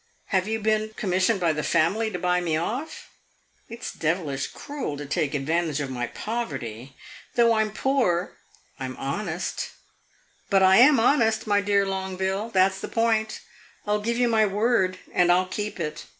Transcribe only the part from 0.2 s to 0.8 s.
Have you